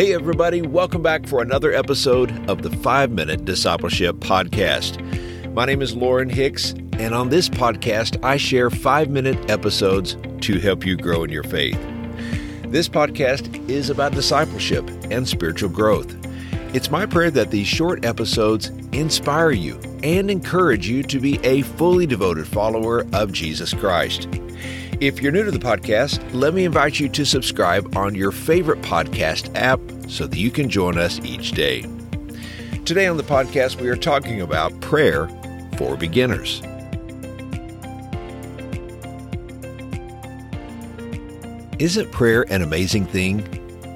Hey, 0.00 0.14
everybody, 0.14 0.62
welcome 0.62 1.02
back 1.02 1.26
for 1.26 1.42
another 1.42 1.74
episode 1.74 2.32
of 2.48 2.62
the 2.62 2.70
5 2.70 3.10
Minute 3.10 3.44
Discipleship 3.44 4.16
Podcast. 4.16 4.98
My 5.52 5.66
name 5.66 5.82
is 5.82 5.94
Lauren 5.94 6.30
Hicks, 6.30 6.70
and 6.94 7.12
on 7.12 7.28
this 7.28 7.50
podcast, 7.50 8.18
I 8.24 8.38
share 8.38 8.70
5 8.70 9.10
minute 9.10 9.50
episodes 9.50 10.16
to 10.40 10.58
help 10.58 10.86
you 10.86 10.96
grow 10.96 11.22
in 11.24 11.30
your 11.30 11.42
faith. 11.42 11.78
This 12.68 12.88
podcast 12.88 13.68
is 13.68 13.90
about 13.90 14.12
discipleship 14.12 14.88
and 15.10 15.28
spiritual 15.28 15.68
growth. 15.68 16.16
It's 16.74 16.90
my 16.90 17.04
prayer 17.04 17.30
that 17.32 17.50
these 17.50 17.66
short 17.66 18.02
episodes 18.02 18.68
inspire 18.92 19.50
you 19.50 19.78
and 20.02 20.30
encourage 20.30 20.88
you 20.88 21.02
to 21.04 21.20
be 21.20 21.38
a 21.44 21.62
fully 21.62 22.06
devoted 22.06 22.46
follower 22.46 23.06
of 23.12 23.32
Jesus 23.32 23.74
Christ. 23.74 24.28
If 25.00 25.22
you're 25.22 25.32
new 25.32 25.44
to 25.44 25.50
the 25.50 25.58
podcast, 25.58 26.22
let 26.34 26.52
me 26.52 26.64
invite 26.64 27.00
you 27.00 27.08
to 27.08 27.24
subscribe 27.24 27.96
on 27.96 28.14
your 28.14 28.32
favorite 28.32 28.82
podcast 28.82 29.50
app 29.54 29.80
so 30.10 30.26
that 30.26 30.38
you 30.38 30.50
can 30.50 30.68
join 30.68 30.98
us 30.98 31.18
each 31.24 31.52
day. 31.52 31.86
Today 32.84 33.06
on 33.06 33.16
the 33.16 33.22
podcast, 33.22 33.80
we 33.80 33.88
are 33.88 33.96
talking 33.96 34.40
about 34.40 34.78
prayer 34.80 35.28
for 35.78 35.96
beginners. 35.96 36.60
Isn't 41.78 42.12
prayer 42.12 42.44
an 42.50 42.60
amazing 42.60 43.06
thing? 43.06 43.42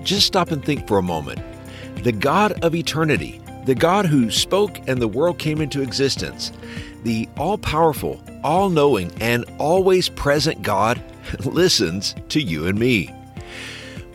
Just 0.04 0.26
stop 0.26 0.50
and 0.50 0.64
think 0.64 0.88
for 0.88 0.96
a 0.96 1.02
moment. 1.02 1.40
The 2.02 2.12
God 2.12 2.52
of 2.64 2.74
eternity, 2.74 3.42
the 3.64 3.74
God 3.74 4.06
who 4.06 4.30
spoke 4.30 4.78
and 4.86 5.00
the 5.00 5.08
world 5.08 5.38
came 5.38 5.60
into 5.60 5.80
existence, 5.80 6.52
the 7.02 7.28
all 7.36 7.58
powerful, 7.58 8.22
all 8.42 8.68
knowing, 8.68 9.10
and 9.20 9.44
always 9.58 10.08
present 10.08 10.62
God 10.62 11.02
listens 11.44 12.14
to 12.28 12.40
you 12.40 12.66
and 12.66 12.78
me. 12.78 13.14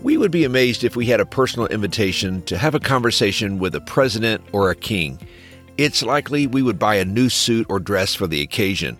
We 0.01 0.17
would 0.17 0.31
be 0.31 0.45
amazed 0.45 0.83
if 0.83 0.95
we 0.95 1.07
had 1.07 1.19
a 1.19 1.25
personal 1.25 1.67
invitation 1.67 2.41
to 2.43 2.57
have 2.57 2.75
a 2.75 2.79
conversation 2.79 3.59
with 3.59 3.75
a 3.75 3.81
president 3.81 4.43
or 4.53 4.69
a 4.69 4.75
king. 4.75 5.19
It's 5.77 6.03
likely 6.03 6.47
we 6.47 6.61
would 6.61 6.79
buy 6.79 6.95
a 6.95 7.05
new 7.05 7.29
suit 7.29 7.65
or 7.69 7.79
dress 7.79 8.13
for 8.13 8.27
the 8.27 8.41
occasion. 8.41 8.97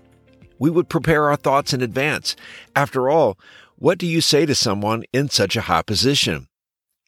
We 0.58 0.70
would 0.70 0.90
prepare 0.90 1.30
our 1.30 1.38
thoughts 1.38 1.74
in 1.74 1.82
advance. 1.82 2.36
After 2.76 3.10
all, 3.10 3.40
what 3.78 3.98
do 3.98 4.06
you 4.06 4.20
say 4.20 4.46
to 4.46 4.56
someone 4.56 5.04
in 5.14 5.30
such 5.30 5.56
a 5.56 5.62
high 5.62 5.84
position? 5.84 6.48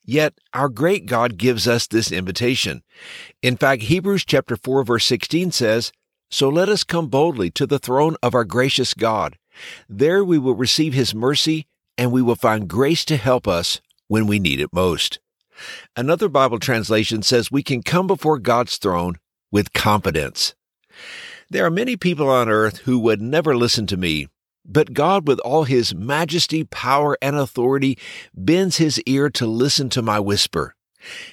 Yet 0.03 0.33
our 0.53 0.69
great 0.69 1.05
God 1.05 1.37
gives 1.37 1.67
us 1.67 1.87
this 1.87 2.11
invitation. 2.11 2.83
In 3.41 3.57
fact, 3.57 3.83
Hebrews 3.83 4.25
chapter 4.25 4.55
4 4.55 4.83
verse 4.83 5.05
16 5.05 5.51
says, 5.51 5.91
"So 6.29 6.49
let 6.49 6.69
us 6.69 6.83
come 6.83 7.07
boldly 7.07 7.49
to 7.51 7.67
the 7.67 7.79
throne 7.79 8.15
of 8.23 8.33
our 8.33 8.45
gracious 8.45 8.93
God. 8.93 9.37
There 9.87 10.23
we 10.23 10.37
will 10.37 10.55
receive 10.55 10.93
his 10.93 11.13
mercy 11.13 11.67
and 11.97 12.11
we 12.11 12.21
will 12.21 12.35
find 12.35 12.67
grace 12.67 13.05
to 13.05 13.17
help 13.17 13.47
us 13.47 13.81
when 14.07 14.27
we 14.27 14.39
need 14.39 14.59
it 14.59 14.73
most." 14.73 15.19
Another 15.95 16.29
Bible 16.29 16.57
translation 16.57 17.21
says 17.21 17.51
we 17.51 17.61
can 17.61 17.83
come 17.83 18.07
before 18.07 18.39
God's 18.39 18.77
throne 18.77 19.17
with 19.51 19.73
confidence. 19.73 20.55
There 21.49 21.65
are 21.65 21.71
many 21.71 21.97
people 21.97 22.29
on 22.29 22.49
earth 22.49 22.77
who 22.85 22.97
would 22.99 23.21
never 23.21 23.55
listen 23.55 23.85
to 23.87 23.97
me, 23.97 24.27
but 24.65 24.93
God, 24.93 25.27
with 25.27 25.39
all 25.39 25.63
his 25.63 25.93
majesty, 25.95 26.63
power, 26.63 27.17
and 27.21 27.35
authority, 27.35 27.97
bends 28.33 28.77
his 28.77 29.01
ear 29.05 29.29
to 29.31 29.45
listen 29.45 29.89
to 29.89 30.01
my 30.01 30.19
whisper. 30.19 30.75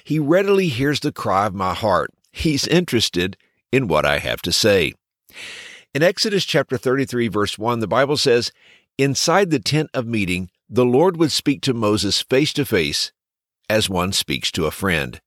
He 0.03 0.19
readily 0.19 0.67
hears 0.67 0.99
the 0.99 1.11
cry 1.11 1.45
of 1.45 1.53
my 1.53 1.73
heart. 1.73 2.11
He's 2.31 2.67
interested 2.67 3.37
in 3.71 3.87
what 3.87 4.05
I 4.05 4.19
have 4.19 4.41
to 4.43 4.51
say. 4.51 4.93
In 5.93 6.03
Exodus 6.03 6.45
chapter 6.45 6.77
33, 6.77 7.27
verse 7.27 7.57
1, 7.57 7.79
the 7.79 7.87
Bible 7.87 8.17
says, 8.17 8.51
Inside 8.97 9.49
the 9.49 9.59
tent 9.59 9.89
of 9.93 10.05
meeting, 10.05 10.49
the 10.69 10.85
Lord 10.85 11.17
would 11.17 11.31
speak 11.31 11.61
to 11.61 11.73
Moses 11.73 12.21
face 12.21 12.53
to 12.53 12.65
face 12.65 13.11
as 13.69 13.89
one 13.89 14.11
speaks 14.11 14.51
to 14.51 14.65
a 14.65 14.71
friend. 14.71 15.21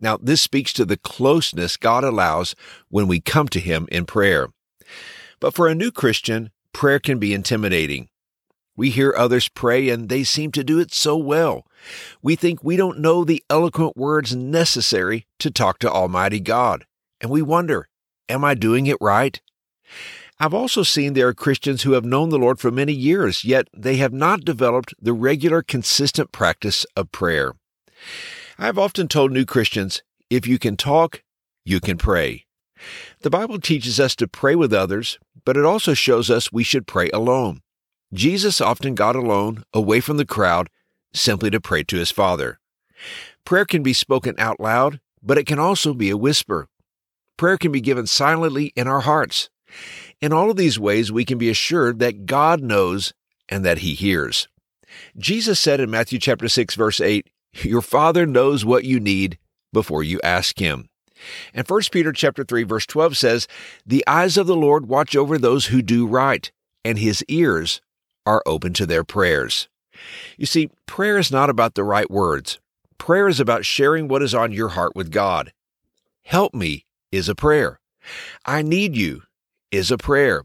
Now, 0.00 0.18
this 0.20 0.42
speaks 0.42 0.72
to 0.74 0.84
the 0.84 0.96
closeness 0.96 1.76
God 1.76 2.04
allows 2.04 2.54
when 2.88 3.08
we 3.08 3.20
come 3.20 3.48
to 3.48 3.60
Him 3.60 3.88
in 3.90 4.04
prayer. 4.04 4.48
But 5.40 5.54
for 5.54 5.68
a 5.68 5.74
new 5.74 5.90
Christian, 5.90 6.50
prayer 6.76 6.98
can 6.98 7.18
be 7.18 7.32
intimidating. 7.32 8.10
We 8.76 8.90
hear 8.90 9.14
others 9.16 9.48
pray 9.48 9.88
and 9.88 10.10
they 10.10 10.24
seem 10.24 10.52
to 10.52 10.62
do 10.62 10.78
it 10.78 10.92
so 10.92 11.16
well. 11.16 11.66
We 12.20 12.36
think 12.36 12.62
we 12.62 12.76
don't 12.76 12.98
know 12.98 13.24
the 13.24 13.42
eloquent 13.48 13.96
words 13.96 14.36
necessary 14.36 15.26
to 15.38 15.50
talk 15.50 15.78
to 15.78 15.90
Almighty 15.90 16.38
God. 16.38 16.84
And 17.22 17.30
we 17.30 17.40
wonder, 17.40 17.88
am 18.28 18.44
I 18.44 18.52
doing 18.52 18.86
it 18.86 18.98
right? 19.00 19.40
I've 20.38 20.52
also 20.52 20.82
seen 20.82 21.14
there 21.14 21.28
are 21.28 21.34
Christians 21.34 21.82
who 21.82 21.92
have 21.92 22.04
known 22.04 22.28
the 22.28 22.38
Lord 22.38 22.60
for 22.60 22.70
many 22.70 22.92
years, 22.92 23.42
yet 23.42 23.68
they 23.74 23.96
have 23.96 24.12
not 24.12 24.44
developed 24.44 24.92
the 25.00 25.14
regular, 25.14 25.62
consistent 25.62 26.30
practice 26.30 26.84
of 26.94 27.10
prayer. 27.10 27.54
I've 28.58 28.78
often 28.78 29.08
told 29.08 29.32
new 29.32 29.46
Christians, 29.46 30.02
if 30.28 30.46
you 30.46 30.58
can 30.58 30.76
talk, 30.76 31.22
you 31.64 31.80
can 31.80 31.96
pray. 31.96 32.45
The 33.20 33.30
Bible 33.30 33.58
teaches 33.58 33.98
us 33.98 34.14
to 34.16 34.28
pray 34.28 34.54
with 34.54 34.72
others, 34.72 35.18
but 35.44 35.56
it 35.56 35.64
also 35.64 35.94
shows 35.94 36.30
us 36.30 36.52
we 36.52 36.64
should 36.64 36.86
pray 36.86 37.10
alone. 37.10 37.62
Jesus 38.12 38.60
often 38.60 38.94
got 38.94 39.16
alone, 39.16 39.64
away 39.72 40.00
from 40.00 40.16
the 40.16 40.24
crowd, 40.24 40.68
simply 41.12 41.50
to 41.50 41.60
pray 41.60 41.82
to 41.84 41.96
his 41.96 42.10
Father. 42.10 42.58
Prayer 43.44 43.64
can 43.64 43.82
be 43.82 43.92
spoken 43.92 44.34
out 44.38 44.60
loud, 44.60 45.00
but 45.22 45.38
it 45.38 45.46
can 45.46 45.58
also 45.58 45.94
be 45.94 46.10
a 46.10 46.16
whisper. 46.16 46.68
Prayer 47.36 47.58
can 47.58 47.72
be 47.72 47.80
given 47.80 48.06
silently 48.06 48.72
in 48.76 48.86
our 48.86 49.00
hearts. 49.00 49.50
In 50.20 50.32
all 50.32 50.50
of 50.50 50.56
these 50.56 50.78
ways, 50.78 51.12
we 51.12 51.24
can 51.24 51.38
be 51.38 51.50
assured 51.50 51.98
that 51.98 52.26
God 52.26 52.62
knows 52.62 53.12
and 53.48 53.64
that 53.64 53.78
he 53.78 53.94
hears. 53.94 54.48
Jesus 55.18 55.60
said 55.60 55.80
in 55.80 55.90
Matthew 55.90 56.18
chapter 56.18 56.48
6 56.48 56.74
verse 56.74 57.00
8, 57.00 57.28
"Your 57.62 57.82
Father 57.82 58.26
knows 58.26 58.64
what 58.64 58.84
you 58.84 59.00
need 59.00 59.38
before 59.72 60.02
you 60.02 60.20
ask 60.22 60.58
him." 60.58 60.88
And 61.54 61.66
1 61.66 61.82
Peter 61.92 62.12
chapter 62.12 62.44
3 62.44 62.62
verse 62.64 62.86
12 62.86 63.16
says, 63.16 63.48
"The 63.84 64.04
eyes 64.06 64.36
of 64.36 64.46
the 64.46 64.56
Lord 64.56 64.86
watch 64.86 65.16
over 65.16 65.38
those 65.38 65.66
who 65.66 65.82
do 65.82 66.06
right, 66.06 66.50
and 66.84 66.98
his 66.98 67.24
ears 67.28 67.80
are 68.24 68.42
open 68.46 68.72
to 68.74 68.86
their 68.86 69.04
prayers." 69.04 69.68
You 70.36 70.46
see, 70.46 70.70
prayer 70.86 71.18
is 71.18 71.30
not 71.30 71.50
about 71.50 71.74
the 71.74 71.84
right 71.84 72.10
words. 72.10 72.58
Prayer 72.98 73.28
is 73.28 73.40
about 73.40 73.64
sharing 73.64 74.08
what 74.08 74.22
is 74.22 74.34
on 74.34 74.52
your 74.52 74.70
heart 74.70 74.94
with 74.94 75.10
God. 75.10 75.52
Help 76.22 76.54
me 76.54 76.84
is 77.12 77.28
a 77.28 77.34
prayer. 77.34 77.80
I 78.44 78.62
need 78.62 78.96
you 78.96 79.22
is 79.70 79.90
a 79.90 79.98
prayer. 79.98 80.42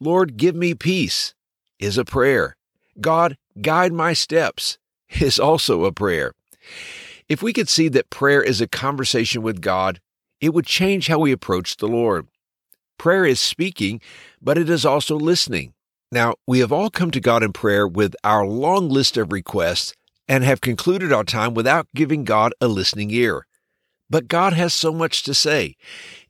Lord, 0.00 0.36
give 0.36 0.54
me 0.54 0.74
peace 0.74 1.34
is 1.78 1.98
a 1.98 2.04
prayer. 2.04 2.56
God, 3.00 3.36
guide 3.60 3.92
my 3.92 4.12
steps 4.12 4.78
is 5.20 5.38
also 5.38 5.84
a 5.84 5.92
prayer. 5.92 6.32
If 7.30 7.44
we 7.44 7.52
could 7.52 7.68
see 7.68 7.86
that 7.86 8.10
prayer 8.10 8.42
is 8.42 8.60
a 8.60 8.66
conversation 8.66 9.40
with 9.40 9.60
God, 9.60 10.00
it 10.40 10.52
would 10.52 10.66
change 10.66 11.06
how 11.06 11.20
we 11.20 11.30
approach 11.30 11.76
the 11.76 11.86
Lord. 11.86 12.26
Prayer 12.98 13.24
is 13.24 13.38
speaking, 13.38 14.00
but 14.42 14.58
it 14.58 14.68
is 14.68 14.84
also 14.84 15.14
listening. 15.14 15.72
Now, 16.10 16.34
we 16.44 16.58
have 16.58 16.72
all 16.72 16.90
come 16.90 17.12
to 17.12 17.20
God 17.20 17.44
in 17.44 17.52
prayer 17.52 17.86
with 17.86 18.16
our 18.24 18.44
long 18.44 18.88
list 18.88 19.16
of 19.16 19.30
requests 19.30 19.94
and 20.26 20.42
have 20.42 20.60
concluded 20.60 21.12
our 21.12 21.22
time 21.22 21.54
without 21.54 21.86
giving 21.94 22.24
God 22.24 22.52
a 22.60 22.66
listening 22.66 23.12
ear. 23.12 23.46
But 24.10 24.26
God 24.26 24.52
has 24.54 24.74
so 24.74 24.92
much 24.92 25.22
to 25.22 25.32
say. 25.32 25.76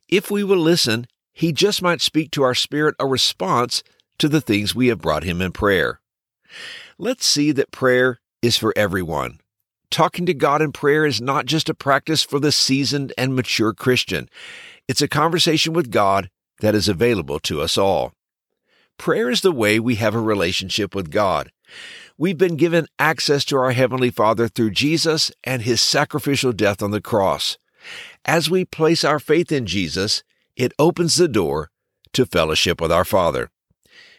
If 0.07 0.29
we 0.29 0.43
will 0.43 0.59
listen, 0.59 1.07
He 1.33 1.51
just 1.51 1.81
might 1.81 2.01
speak 2.01 2.29
to 2.31 2.43
our 2.43 2.53
spirit 2.53 2.93
a 2.99 3.07
response 3.07 3.81
to 4.19 4.29
the 4.29 4.39
things 4.39 4.75
we 4.75 4.89
have 4.89 5.01
brought 5.01 5.23
Him 5.23 5.41
in 5.41 5.51
prayer. 5.51 5.99
Let's 6.99 7.25
see 7.25 7.51
that 7.53 7.71
prayer 7.71 8.19
is 8.43 8.55
for 8.55 8.71
everyone. 8.75 9.39
Talking 9.91 10.25
to 10.25 10.33
God 10.33 10.61
in 10.61 10.71
prayer 10.71 11.05
is 11.05 11.19
not 11.19 11.45
just 11.45 11.67
a 11.67 11.73
practice 11.73 12.23
for 12.23 12.39
the 12.39 12.53
seasoned 12.53 13.11
and 13.17 13.35
mature 13.35 13.73
Christian. 13.73 14.29
It's 14.87 15.01
a 15.01 15.07
conversation 15.07 15.73
with 15.73 15.91
God 15.91 16.29
that 16.61 16.73
is 16.73 16.87
available 16.87 17.39
to 17.41 17.59
us 17.59 17.77
all. 17.77 18.13
Prayer 18.97 19.29
is 19.29 19.41
the 19.41 19.51
way 19.51 19.79
we 19.79 19.95
have 19.95 20.15
a 20.15 20.21
relationship 20.21 20.95
with 20.95 21.11
God. 21.11 21.51
We've 22.17 22.37
been 22.37 22.55
given 22.55 22.87
access 22.99 23.43
to 23.45 23.57
our 23.57 23.71
Heavenly 23.71 24.11
Father 24.11 24.47
through 24.47 24.71
Jesus 24.71 25.29
and 25.43 25.63
His 25.63 25.81
sacrificial 25.81 26.53
death 26.53 26.81
on 26.81 26.91
the 26.91 27.01
cross. 27.01 27.57
As 28.23 28.49
we 28.49 28.63
place 28.63 29.03
our 29.03 29.19
faith 29.19 29.51
in 29.51 29.65
Jesus, 29.65 30.23
it 30.55 30.71
opens 30.79 31.15
the 31.15 31.27
door 31.27 31.69
to 32.13 32.25
fellowship 32.25 32.79
with 32.79 32.91
our 32.93 33.05
Father. 33.05 33.49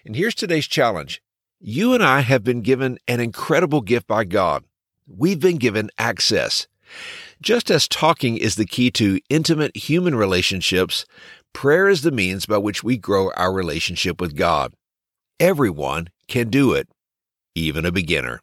And 0.04 0.16
here's 0.16 0.34
today's 0.34 0.66
challenge. 0.66 1.22
You 1.60 1.94
and 1.94 2.02
I 2.02 2.20
have 2.20 2.44
been 2.44 2.60
given 2.60 2.98
an 3.08 3.20
incredible 3.20 3.80
gift 3.80 4.06
by 4.06 4.24
God. 4.24 4.64
We've 5.14 5.40
been 5.40 5.58
given 5.58 5.90
access. 5.98 6.66
Just 7.42 7.70
as 7.70 7.86
talking 7.86 8.38
is 8.38 8.54
the 8.54 8.64
key 8.64 8.90
to 8.92 9.20
intimate 9.28 9.76
human 9.76 10.14
relationships, 10.14 11.04
prayer 11.52 11.88
is 11.88 12.02
the 12.02 12.10
means 12.10 12.46
by 12.46 12.58
which 12.58 12.82
we 12.82 12.96
grow 12.96 13.30
our 13.36 13.52
relationship 13.52 14.20
with 14.20 14.36
God. 14.36 14.72
Everyone 15.38 16.08
can 16.28 16.48
do 16.48 16.72
it, 16.72 16.88
even 17.54 17.84
a 17.84 17.92
beginner. 17.92 18.40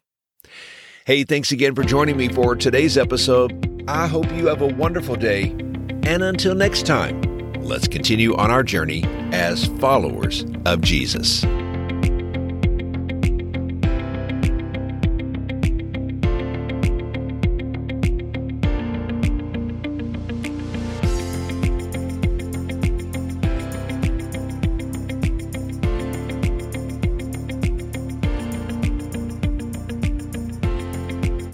Hey, 1.06 1.24
thanks 1.24 1.50
again 1.50 1.74
for 1.74 1.82
joining 1.82 2.16
me 2.16 2.28
for 2.28 2.54
today's 2.54 2.96
episode. 2.96 3.84
I 3.88 4.06
hope 4.06 4.30
you 4.32 4.46
have 4.46 4.62
a 4.62 4.66
wonderful 4.66 5.16
day. 5.16 5.50
And 6.04 6.22
until 6.22 6.54
next 6.54 6.86
time, 6.86 7.20
let's 7.54 7.88
continue 7.88 8.36
on 8.36 8.50
our 8.50 8.62
journey 8.62 9.02
as 9.32 9.66
followers 9.78 10.44
of 10.66 10.82
Jesus. 10.82 11.44